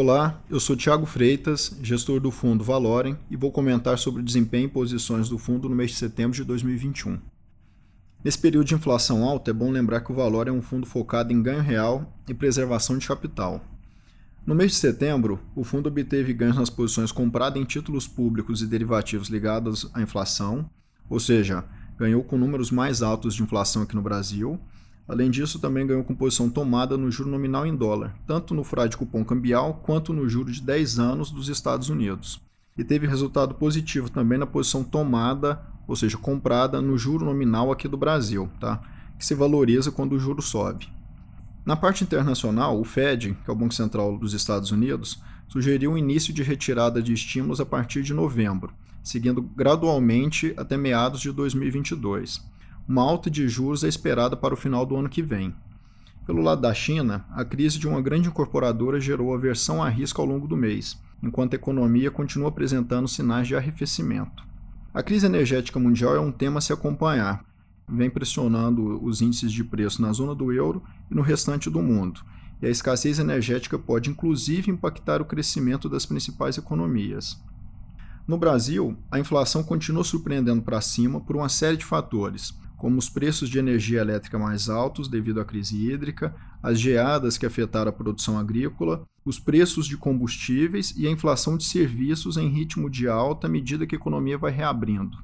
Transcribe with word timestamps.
Olá, 0.00 0.40
eu 0.48 0.60
sou 0.60 0.76
Thiago 0.76 1.04
Freitas, 1.06 1.76
gestor 1.82 2.20
do 2.20 2.30
fundo 2.30 2.62
Valorem, 2.62 3.18
e 3.28 3.34
vou 3.34 3.50
comentar 3.50 3.98
sobre 3.98 4.20
o 4.20 4.24
desempenho 4.24 4.66
e 4.66 4.68
posições 4.68 5.28
do 5.28 5.36
fundo 5.38 5.68
no 5.68 5.74
mês 5.74 5.90
de 5.90 5.96
setembro 5.96 6.36
de 6.36 6.44
2021. 6.44 7.18
Nesse 8.22 8.38
período 8.38 8.68
de 8.68 8.76
inflação 8.76 9.24
alta, 9.24 9.50
é 9.50 9.52
bom 9.52 9.72
lembrar 9.72 10.02
que 10.02 10.12
o 10.12 10.14
Valorem 10.14 10.54
é 10.54 10.56
um 10.56 10.62
fundo 10.62 10.86
focado 10.86 11.32
em 11.32 11.42
ganho 11.42 11.62
real 11.62 12.16
e 12.28 12.32
preservação 12.32 12.96
de 12.96 13.08
capital. 13.08 13.60
No 14.46 14.54
mês 14.54 14.70
de 14.70 14.76
setembro, 14.76 15.40
o 15.56 15.64
fundo 15.64 15.88
obteve 15.88 16.32
ganhos 16.32 16.56
nas 16.56 16.70
posições 16.70 17.10
compradas 17.10 17.60
em 17.60 17.64
títulos 17.64 18.06
públicos 18.06 18.62
e 18.62 18.68
derivativos 18.68 19.28
ligados 19.28 19.90
à 19.92 20.00
inflação, 20.00 20.70
ou 21.10 21.18
seja, 21.18 21.64
ganhou 21.98 22.22
com 22.22 22.38
números 22.38 22.70
mais 22.70 23.02
altos 23.02 23.34
de 23.34 23.42
inflação 23.42 23.82
aqui 23.82 23.96
no 23.96 24.02
Brasil, 24.02 24.60
Além 25.08 25.30
disso, 25.30 25.58
também 25.58 25.86
ganhou 25.86 26.04
com 26.04 26.14
posição 26.14 26.50
tomada 26.50 26.98
no 26.98 27.10
juro 27.10 27.30
nominal 27.30 27.64
em 27.64 27.74
dólar, 27.74 28.14
tanto 28.26 28.52
no 28.52 28.62
frade 28.62 28.94
cupom 28.94 29.24
cambial 29.24 29.80
quanto 29.82 30.12
no 30.12 30.28
juro 30.28 30.52
de 30.52 30.60
10 30.60 30.98
anos 30.98 31.30
dos 31.30 31.48
Estados 31.48 31.88
Unidos. 31.88 32.42
E 32.76 32.84
teve 32.84 33.06
resultado 33.06 33.54
positivo 33.54 34.10
também 34.10 34.36
na 34.36 34.46
posição 34.46 34.84
tomada, 34.84 35.62
ou 35.86 35.96
seja, 35.96 36.18
comprada 36.18 36.82
no 36.82 36.98
juro 36.98 37.24
nominal 37.24 37.72
aqui 37.72 37.88
do 37.88 37.96
Brasil, 37.96 38.50
tá? 38.60 38.82
que 39.18 39.24
se 39.24 39.34
valoriza 39.34 39.90
quando 39.90 40.12
o 40.12 40.20
juro 40.20 40.42
sobe. 40.42 40.86
Na 41.64 41.74
parte 41.74 42.04
internacional, 42.04 42.78
o 42.78 42.84
Fed, 42.84 43.34
que 43.42 43.50
é 43.50 43.52
o 43.52 43.56
Banco 43.56 43.74
Central 43.74 44.18
dos 44.18 44.34
Estados 44.34 44.70
Unidos, 44.70 45.22
sugeriu 45.48 45.92
um 45.92 45.98
início 45.98 46.34
de 46.34 46.42
retirada 46.42 47.02
de 47.02 47.14
estímulos 47.14 47.60
a 47.60 47.66
partir 47.66 48.02
de 48.02 48.12
novembro, 48.12 48.74
seguindo 49.02 49.40
gradualmente 49.40 50.52
até 50.58 50.76
meados 50.76 51.20
de 51.20 51.32
2022 51.32 52.57
uma 52.88 53.02
alta 53.02 53.30
de 53.30 53.46
juros 53.46 53.84
é 53.84 53.88
esperada 53.88 54.34
para 54.34 54.54
o 54.54 54.56
final 54.56 54.86
do 54.86 54.96
ano 54.96 55.10
que 55.10 55.22
vem. 55.22 55.54
Pelo 56.26 56.40
lado 56.40 56.62
da 56.62 56.72
China, 56.72 57.26
a 57.30 57.44
crise 57.44 57.78
de 57.78 57.86
uma 57.86 58.00
grande 58.00 58.28
incorporadora 58.28 58.98
gerou 58.98 59.34
aversão 59.34 59.82
a 59.82 59.90
risco 59.90 60.22
ao 60.22 60.26
longo 60.26 60.48
do 60.48 60.56
mês, 60.56 60.98
enquanto 61.22 61.52
a 61.52 61.56
economia 61.56 62.10
continua 62.10 62.48
apresentando 62.48 63.06
sinais 63.06 63.46
de 63.46 63.54
arrefecimento. 63.54 64.42
A 64.94 65.02
crise 65.02 65.26
energética 65.26 65.78
mundial 65.78 66.16
é 66.16 66.20
um 66.20 66.32
tema 66.32 66.58
a 66.58 66.60
se 66.62 66.72
acompanhar, 66.72 67.44
vem 67.86 68.08
pressionando 68.08 69.04
os 69.04 69.20
índices 69.20 69.52
de 69.52 69.62
preço 69.62 70.00
na 70.00 70.10
zona 70.12 70.34
do 70.34 70.50
euro 70.50 70.82
e 71.10 71.14
no 71.14 71.20
restante 71.20 71.68
do 71.68 71.82
mundo, 71.82 72.22
e 72.62 72.66
a 72.66 72.70
escassez 72.70 73.18
energética 73.18 73.78
pode 73.78 74.08
inclusive 74.08 74.70
impactar 74.70 75.20
o 75.20 75.26
crescimento 75.26 75.90
das 75.90 76.06
principais 76.06 76.56
economias. 76.56 77.38
No 78.26 78.38
Brasil, 78.38 78.96
a 79.10 79.18
inflação 79.18 79.62
continua 79.62 80.04
surpreendendo 80.04 80.62
para 80.62 80.80
cima 80.80 81.20
por 81.20 81.36
uma 81.36 81.48
série 81.48 81.76
de 81.76 81.84
fatores, 81.84 82.54
como 82.78 82.96
os 82.96 83.10
preços 83.10 83.50
de 83.50 83.58
energia 83.58 84.00
elétrica 84.00 84.38
mais 84.38 84.68
altos 84.68 85.08
devido 85.08 85.40
à 85.40 85.44
crise 85.44 85.76
hídrica, 85.76 86.32
as 86.62 86.78
geadas 86.78 87.36
que 87.36 87.44
afetaram 87.44 87.90
a 87.90 87.92
produção 87.92 88.38
agrícola, 88.38 89.04
os 89.24 89.38
preços 89.38 89.84
de 89.84 89.96
combustíveis 89.96 90.94
e 90.96 91.06
a 91.06 91.10
inflação 91.10 91.56
de 91.56 91.64
serviços 91.64 92.36
em 92.36 92.48
ritmo 92.48 92.88
de 92.88 93.08
alta 93.08 93.48
à 93.48 93.50
medida 93.50 93.84
que 93.84 93.96
a 93.96 93.98
economia 93.98 94.38
vai 94.38 94.52
reabrindo. 94.52 95.18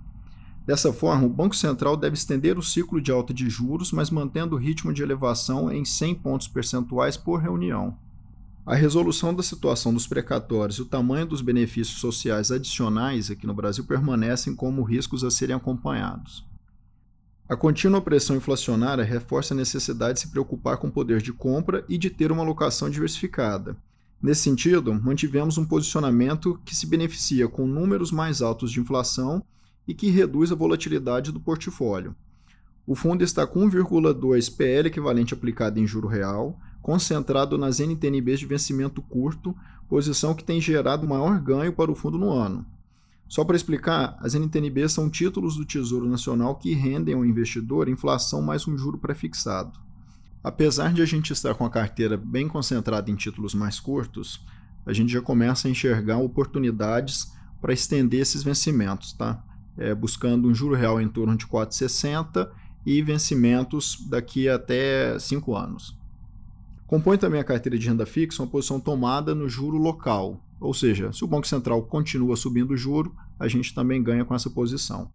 Dessa 0.67 0.93
forma, 0.93 1.27
o 1.27 1.31
Banco 1.31 1.55
Central 1.55 1.97
deve 1.97 2.17
estender 2.17 2.59
o 2.59 2.63
ciclo 2.63 3.01
de 3.01 3.13
alta 3.13 3.33
de 3.33 3.49
juros, 3.49 3.93
mas 3.93 4.11
mantendo 4.11 4.57
o 4.57 4.59
ritmo 4.59 4.93
de 4.93 5.03
elevação 5.03 5.71
em 5.71 5.85
100 5.85 6.17
pontos 6.17 6.49
percentuais 6.49 7.17
por 7.17 7.41
reunião. 7.41 7.97
A 8.67 8.75
resolução 8.75 9.33
da 9.33 9.43
situação 9.43 9.95
dos 9.95 10.07
precatórios 10.09 10.79
e 10.79 10.83
o 10.83 10.87
tamanho 10.87 11.27
dos 11.27 11.41
benefícios 11.41 12.01
sociais 12.01 12.51
adicionais 12.51 13.31
aqui 13.31 13.47
no 13.47 13.55
Brasil 13.55 13.85
permanecem 13.85 14.57
como 14.57 14.83
riscos 14.83 15.23
a 15.23 15.31
serem 15.31 15.55
acompanhados. 15.55 16.45
A 17.47 17.55
contínua 17.55 18.01
pressão 18.01 18.37
inflacionária 18.37 19.05
reforça 19.05 19.53
a 19.53 19.57
necessidade 19.57 20.15
de 20.15 20.21
se 20.21 20.29
preocupar 20.29 20.79
com 20.79 20.87
o 20.87 20.91
poder 20.91 21.21
de 21.21 21.31
compra 21.31 21.85
e 21.91 21.99
de 21.99 22.09
ter 22.09 22.33
uma 22.33 22.43
alocação 22.43 22.89
diversificada. 22.89 23.77
Nesse 24.23 24.41
sentido, 24.41 24.95
mantivemos 24.95 25.59
um 25.59 25.67
posicionamento 25.67 26.59
que 26.65 26.75
se 26.75 26.87
beneficia 26.87 27.47
com 27.47 27.67
números 27.67 28.11
mais 28.11 28.41
altos 28.41 28.73
de 28.73 28.81
inflação 28.81 29.45
e 29.87 29.93
que 29.93 30.09
reduz 30.09 30.51
a 30.51 30.55
volatilidade 30.55 31.31
do 31.31 31.39
portfólio. 31.39 32.17
O 32.87 32.95
fundo 32.95 33.23
está 33.23 33.47
com 33.47 33.69
1,2 33.69 34.57
PL 34.57 34.89
equivalente 34.89 35.35
aplicado 35.35 35.79
em 35.79 35.87
juro 35.87 36.09
real, 36.09 36.59
concentrado 36.81 37.59
nas 37.59 37.79
NTNBs 37.79 38.41
de 38.41 38.47
vencimento 38.47 39.03
curto, 39.03 39.55
posição 39.87 40.35
que 40.35 40.45
tem 40.45 40.63
gerado 40.63 41.07
maior 41.07 41.39
ganho 41.39 41.75
para 41.75 41.93
o 41.93 41.95
fundo 41.95 42.17
no 42.17 42.31
ano. 42.31 42.65
Só 43.35 43.45
para 43.45 43.57
explicar, 43.57 44.17
as 44.21 44.37
NTNBs 44.37 44.93
são 44.93 45.11
títulos 45.11 45.57
do 45.57 45.65
Tesouro 45.65 46.09
Nacional 46.09 46.55
que 46.55 46.73
rendem 46.73 47.17
ao 47.17 47.25
investidor 47.25 47.89
inflação 47.89 48.41
mais 48.41 48.69
um 48.69 48.79
juro 48.79 48.97
prefixado. 48.97 49.77
Apesar 50.41 50.93
de 50.93 51.03
a 51.03 51.05
gente 51.05 51.33
estar 51.33 51.53
com 51.57 51.67
a 51.67 51.69
carteira 51.69 52.17
bem 52.17 52.47
concentrada 52.47 53.11
em 53.11 53.17
títulos 53.17 53.53
mais 53.53 53.81
curtos, 53.81 54.47
a 54.87 54.93
gente 54.93 55.13
já 55.13 55.21
começa 55.21 55.67
a 55.67 55.71
enxergar 55.73 56.19
oportunidades 56.19 57.33
para 57.61 57.73
estender 57.73 58.21
esses 58.21 58.45
vencimentos, 58.45 59.13
tá? 59.13 59.43
É, 59.77 59.93
buscando 59.93 60.47
um 60.47 60.55
juro 60.55 60.77
real 60.77 61.01
em 61.01 61.09
torno 61.09 61.37
de 61.37 61.45
4,60 61.45 62.49
e 62.87 63.03
vencimentos 63.03 64.07
daqui 64.09 64.49
até 64.49 65.19
5 65.19 65.57
anos. 65.57 65.99
Compõe 66.87 67.19
também 67.19 67.41
a 67.41 67.45
carteira 67.45 67.77
de 67.77 67.89
renda 67.89 68.07
fixa 68.07 68.45
uma 68.45 68.49
posição 68.49 68.79
tomada 68.79 69.35
no 69.35 69.49
juro 69.49 69.77
local, 69.77 70.41
ou 70.61 70.73
seja, 70.73 71.13
se 71.13 71.25
o 71.25 71.27
Banco 71.27 71.49
Central 71.49 71.83
continua 71.83 72.37
subindo 72.37 72.71
o 72.71 72.77
juro, 72.77 73.13
a 73.39 73.49
gente 73.49 73.75
também 73.75 74.03
ganha 74.03 74.25
com 74.25 74.35
essa 74.35 74.51
posição. 74.51 75.11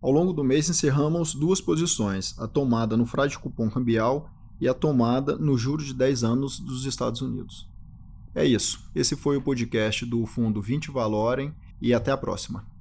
Ao 0.00 0.10
longo 0.10 0.32
do 0.32 0.44
mês 0.44 0.68
encerramos 0.68 1.34
duas 1.34 1.60
posições, 1.60 2.38
a 2.38 2.46
tomada 2.46 2.96
no 2.96 3.06
frade 3.06 3.38
cupom 3.38 3.70
cambial 3.70 4.30
e 4.60 4.68
a 4.68 4.74
tomada 4.74 5.36
no 5.36 5.56
juro 5.56 5.84
de 5.84 5.94
10 5.94 6.24
anos 6.24 6.60
dos 6.60 6.84
Estados 6.84 7.20
Unidos. 7.22 7.68
É 8.34 8.44
isso. 8.44 8.90
Esse 8.94 9.16
foi 9.16 9.36
o 9.36 9.42
podcast 9.42 10.04
do 10.04 10.24
Fundo 10.26 10.60
20 10.60 10.90
Valorem 10.90 11.54
e 11.80 11.94
até 11.94 12.10
a 12.10 12.16
próxima. 12.16 12.75